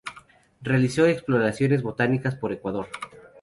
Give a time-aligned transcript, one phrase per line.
[0.63, 2.87] Realizó exploraciones botánicas por Ecuador.